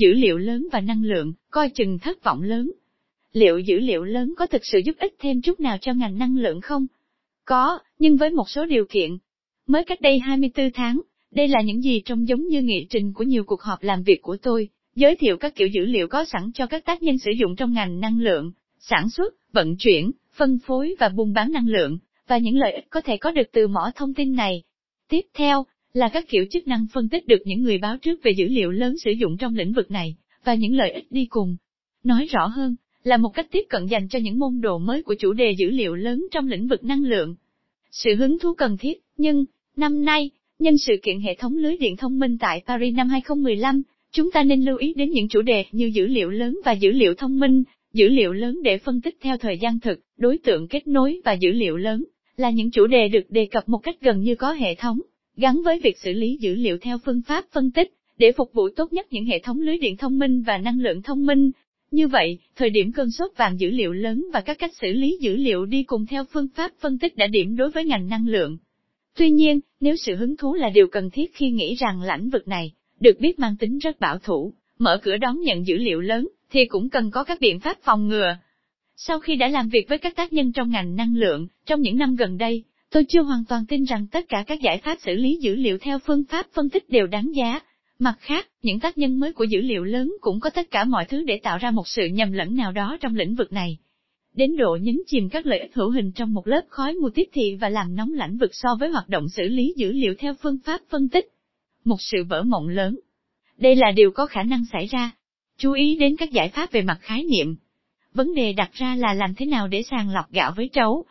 [0.00, 2.70] dữ liệu lớn và năng lượng, coi chừng thất vọng lớn.
[3.32, 6.36] Liệu dữ liệu lớn có thực sự giúp ích thêm chút nào cho ngành năng
[6.36, 6.86] lượng không?
[7.44, 9.18] Có, nhưng với một số điều kiện.
[9.66, 11.00] Mới cách đây 24 tháng,
[11.30, 14.22] đây là những gì trông giống như nghị trình của nhiều cuộc họp làm việc
[14.22, 17.30] của tôi, giới thiệu các kiểu dữ liệu có sẵn cho các tác nhân sử
[17.40, 21.68] dụng trong ngành năng lượng, sản xuất, vận chuyển, phân phối và buôn bán năng
[21.68, 24.62] lượng, và những lợi ích có thể có được từ mỏ thông tin này.
[25.08, 28.32] Tiếp theo, là các kiểu chức năng phân tích được những người báo trước về
[28.32, 31.56] dữ liệu lớn sử dụng trong lĩnh vực này, và những lợi ích đi cùng.
[32.04, 35.14] Nói rõ hơn, là một cách tiếp cận dành cho những môn đồ mới của
[35.18, 37.34] chủ đề dữ liệu lớn trong lĩnh vực năng lượng.
[37.90, 39.44] Sự hứng thú cần thiết, nhưng,
[39.76, 43.82] năm nay, nhân sự kiện hệ thống lưới điện thông minh tại Paris năm 2015,
[44.12, 46.92] chúng ta nên lưu ý đến những chủ đề như dữ liệu lớn và dữ
[46.92, 50.68] liệu thông minh, dữ liệu lớn để phân tích theo thời gian thực, đối tượng
[50.68, 52.04] kết nối và dữ liệu lớn,
[52.36, 55.00] là những chủ đề được đề cập một cách gần như có hệ thống,
[55.36, 58.68] gắn với việc xử lý dữ liệu theo phương pháp phân tích, để phục vụ
[58.76, 61.50] tốt nhất những hệ thống lưới điện thông minh và năng lượng thông minh.
[61.90, 65.18] Như vậy, thời điểm cơn sốt vàng dữ liệu lớn và các cách xử lý
[65.20, 68.28] dữ liệu đi cùng theo phương pháp phân tích đã điểm đối với ngành năng
[68.28, 68.58] lượng.
[69.16, 72.48] Tuy nhiên, nếu sự hứng thú là điều cần thiết khi nghĩ rằng lãnh vực
[72.48, 76.28] này, được biết mang tính rất bảo thủ, mở cửa đón nhận dữ liệu lớn,
[76.50, 78.36] thì cũng cần có các biện pháp phòng ngừa.
[78.96, 81.98] Sau khi đã làm việc với các tác nhân trong ngành năng lượng, trong những
[81.98, 85.14] năm gần đây, tôi chưa hoàn toàn tin rằng tất cả các giải pháp xử
[85.14, 87.60] lý dữ liệu theo phương pháp phân tích đều đáng giá.
[87.98, 91.04] Mặt khác, những tác nhân mới của dữ liệu lớn cũng có tất cả mọi
[91.04, 93.78] thứ để tạo ra một sự nhầm lẫn nào đó trong lĩnh vực này.
[94.34, 97.28] Đến độ nhấn chìm các lợi ích hữu hình trong một lớp khói mù tiếp
[97.32, 100.34] thị và làm nóng lãnh vực so với hoạt động xử lý dữ liệu theo
[100.42, 101.26] phương pháp phân tích.
[101.84, 102.98] Một sự vỡ mộng lớn.
[103.58, 105.10] Đây là điều có khả năng xảy ra,
[105.58, 107.56] chú ý đến các giải pháp về mặt khái niệm.
[108.14, 111.04] Vấn đề đặt ra là làm thế nào để sàng lọc gạo với trấu.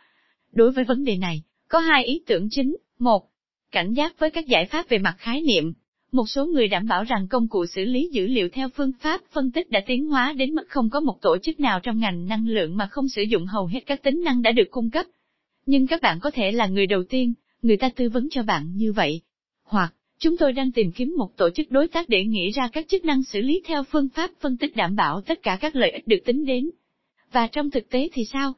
[0.52, 2.76] Đối với vấn đề này, có hai ý tưởng chính.
[2.98, 3.30] Một,
[3.70, 5.72] cảnh giác với các giải pháp về mặt khái niệm.
[6.12, 9.20] Một số người đảm bảo rằng công cụ xử lý dữ liệu theo phương pháp
[9.32, 12.26] phân tích đã tiến hóa đến mức không có một tổ chức nào trong ngành
[12.26, 15.06] năng lượng mà không sử dụng hầu hết các tính năng đã được cung cấp.
[15.66, 18.72] Nhưng các bạn có thể là người đầu tiên, người ta tư vấn cho bạn
[18.74, 19.20] như vậy.
[19.64, 22.86] Hoặc, Chúng tôi đang tìm kiếm một tổ chức đối tác để nghĩ ra các
[22.88, 25.90] chức năng xử lý theo phương pháp phân tích đảm bảo tất cả các lợi
[25.90, 26.70] ích được tính đến.
[27.32, 28.54] Và trong thực tế thì sao?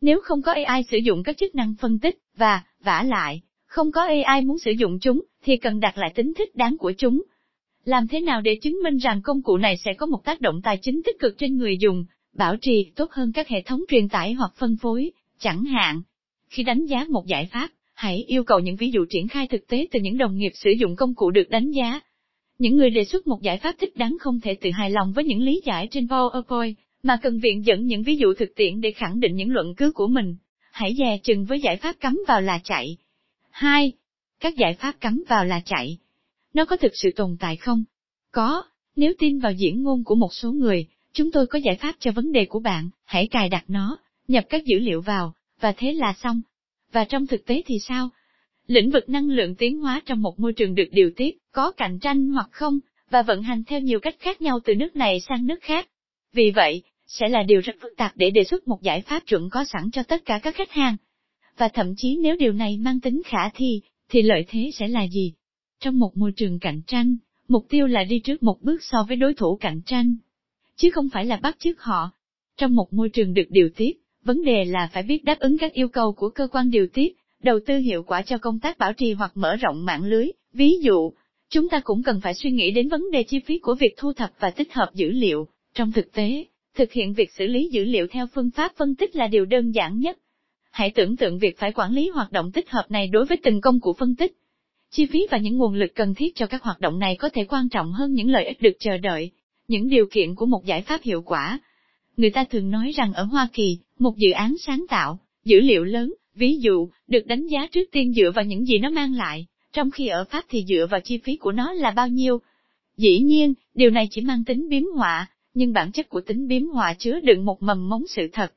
[0.00, 3.92] Nếu không có AI sử dụng các chức năng phân tích, và, vả lại, không
[3.92, 7.22] có AI muốn sử dụng chúng, thì cần đặt lại tính thích đáng của chúng.
[7.84, 10.62] Làm thế nào để chứng minh rằng công cụ này sẽ có một tác động
[10.62, 14.08] tài chính tích cực trên người dùng, bảo trì tốt hơn các hệ thống truyền
[14.08, 16.02] tải hoặc phân phối, chẳng hạn.
[16.48, 19.66] Khi đánh giá một giải pháp, Hãy yêu cầu những ví dụ triển khai thực
[19.66, 22.00] tế từ những đồng nghiệp sử dụng công cụ được đánh giá.
[22.58, 25.24] Những người đề xuất một giải pháp thích đáng không thể tự hài lòng với
[25.24, 28.92] những lý giải trên PowerPoint, mà cần viện dẫn những ví dụ thực tiễn để
[28.92, 30.36] khẳng định những luận cứ của mình.
[30.72, 32.96] Hãy dè chừng với giải pháp cắm vào là chạy.
[33.50, 33.92] 2.
[34.40, 35.98] Các giải pháp cắm vào là chạy.
[36.54, 37.84] Nó có thực sự tồn tại không?
[38.30, 38.62] Có,
[38.96, 42.12] nếu tin vào diễn ngôn của một số người, chúng tôi có giải pháp cho
[42.12, 45.92] vấn đề của bạn, hãy cài đặt nó, nhập các dữ liệu vào, và thế
[45.92, 46.42] là xong.
[46.92, 48.10] Và trong thực tế thì sao?
[48.66, 51.98] Lĩnh vực năng lượng tiến hóa trong một môi trường được điều tiết, có cạnh
[51.98, 52.78] tranh hoặc không,
[53.10, 55.88] và vận hành theo nhiều cách khác nhau từ nước này sang nước khác.
[56.32, 56.82] Vì vậy,
[57.18, 59.90] sẽ là điều rất phức tạp để đề xuất một giải pháp chuẩn có sẵn
[59.92, 60.96] cho tất cả các khách hàng.
[61.56, 65.06] Và thậm chí nếu điều này mang tính khả thi, thì lợi thế sẽ là
[65.06, 65.32] gì?
[65.80, 67.16] Trong một môi trường cạnh tranh,
[67.48, 70.16] mục tiêu là đi trước một bước so với đối thủ cạnh tranh,
[70.76, 72.10] chứ không phải là bắt chước họ.
[72.56, 75.72] Trong một môi trường được điều tiết, Vấn đề là phải biết đáp ứng các
[75.72, 78.92] yêu cầu của cơ quan điều tiết, đầu tư hiệu quả cho công tác bảo
[78.92, 80.26] trì hoặc mở rộng mạng lưới.
[80.52, 81.12] Ví dụ,
[81.50, 84.12] chúng ta cũng cần phải suy nghĩ đến vấn đề chi phí của việc thu
[84.12, 85.48] thập và tích hợp dữ liệu.
[85.74, 86.44] Trong thực tế,
[86.74, 89.70] thực hiện việc xử lý dữ liệu theo phương pháp phân tích là điều đơn
[89.70, 90.18] giản nhất.
[90.70, 93.60] Hãy tưởng tượng việc phải quản lý hoạt động tích hợp này đối với từng
[93.60, 94.32] công cụ phân tích.
[94.90, 97.44] Chi phí và những nguồn lực cần thiết cho các hoạt động này có thể
[97.44, 99.30] quan trọng hơn những lợi ích được chờ đợi,
[99.68, 101.58] những điều kiện của một giải pháp hiệu quả.
[102.16, 105.84] Người ta thường nói rằng ở Hoa Kỳ, một dự án sáng tạo, dữ liệu
[105.84, 109.46] lớn, ví dụ, được đánh giá trước tiên dựa vào những gì nó mang lại,
[109.72, 112.40] trong khi ở Pháp thì dựa vào chi phí của nó là bao nhiêu.
[112.96, 116.66] Dĩ nhiên, điều này chỉ mang tính biếm họa, nhưng bản chất của tính biếm
[116.66, 118.52] họa chứa đựng một mầm mống sự thật.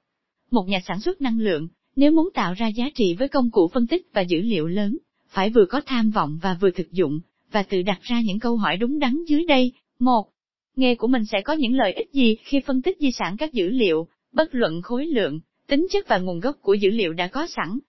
[0.51, 3.69] Một nhà sản xuất năng lượng, nếu muốn tạo ra giá trị với công cụ
[3.73, 4.97] phân tích và dữ liệu lớn,
[5.29, 7.19] phải vừa có tham vọng và vừa thực dụng,
[7.51, 9.71] và tự đặt ra những câu hỏi đúng đắn dưới đây.
[9.99, 10.33] Một,
[10.75, 13.53] Nghề của mình sẽ có những lợi ích gì khi phân tích di sản các
[13.53, 17.27] dữ liệu, bất luận khối lượng, tính chất và nguồn gốc của dữ liệu đã
[17.27, 17.79] có sẵn.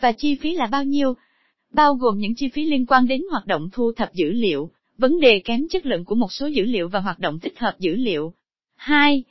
[0.00, 1.14] Và chi phí là bao nhiêu?
[1.72, 5.20] Bao gồm những chi phí liên quan đến hoạt động thu thập dữ liệu, vấn
[5.20, 7.96] đề kém chất lượng của một số dữ liệu và hoạt động tích hợp dữ
[7.96, 8.34] liệu.
[8.84, 9.24] 2.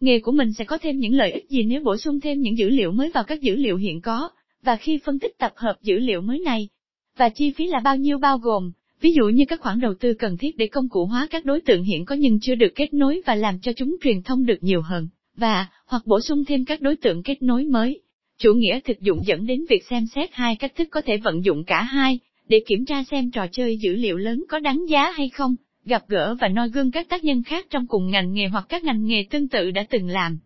[0.00, 2.58] Nghề của mình sẽ có thêm những lợi ích gì nếu bổ sung thêm những
[2.58, 4.30] dữ liệu mới vào các dữ liệu hiện có,
[4.62, 6.68] và khi phân tích tập hợp dữ liệu mới này.
[7.16, 8.72] Và chi phí là bao nhiêu bao gồm,
[9.02, 11.60] Ví dụ như các khoản đầu tư cần thiết để công cụ hóa các đối
[11.60, 14.58] tượng hiện có nhưng chưa được kết nối và làm cho chúng truyền thông được
[14.60, 18.00] nhiều hơn, và, hoặc bổ sung thêm các đối tượng kết nối mới.
[18.38, 21.44] Chủ nghĩa thực dụng dẫn đến việc xem xét hai cách thức có thể vận
[21.44, 25.10] dụng cả hai, để kiểm tra xem trò chơi dữ liệu lớn có đáng giá
[25.10, 28.46] hay không, gặp gỡ và noi gương các tác nhân khác trong cùng ngành nghề
[28.48, 30.38] hoặc các ngành nghề tương tự đã từng làm.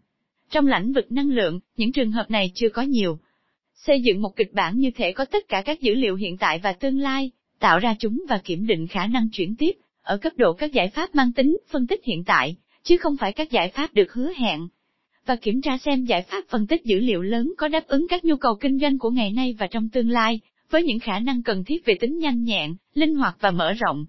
[0.51, 3.19] Trong lĩnh vực năng lượng, những trường hợp này chưa có nhiều.
[3.75, 6.61] Xây dựng một kịch bản như thể có tất cả các dữ liệu hiện tại
[6.63, 9.73] và tương lai, tạo ra chúng và kiểm định khả năng chuyển tiếp,
[10.03, 13.33] ở cấp độ các giải pháp mang tính phân tích hiện tại, chứ không phải
[13.33, 14.69] các giải pháp được hứa hẹn.
[15.27, 18.25] Và kiểm tra xem giải pháp phân tích dữ liệu lớn có đáp ứng các
[18.25, 20.41] nhu cầu kinh doanh của ngày nay và trong tương lai,
[20.71, 24.07] với những khả năng cần thiết về tính nhanh nhẹn, linh hoạt và mở rộng.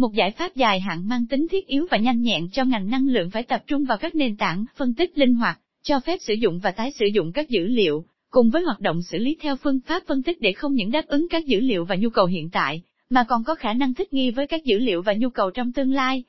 [0.00, 3.08] Một giải pháp dài hạn mang tính thiết yếu và nhanh nhẹn cho ngành năng
[3.08, 6.34] lượng phải tập trung vào các nền tảng phân tích linh hoạt, cho phép sử
[6.34, 9.56] dụng và tái sử dụng các dữ liệu, cùng với hoạt động xử lý theo
[9.56, 12.26] phương pháp phân tích để không những đáp ứng các dữ liệu và nhu cầu
[12.26, 15.30] hiện tại, mà còn có khả năng thích nghi với các dữ liệu và nhu
[15.30, 16.24] cầu trong tương lai,